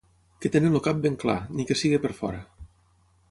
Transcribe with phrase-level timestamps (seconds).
[0.43, 2.43] Que tenen el cap ben clar, ni que sigui per fora.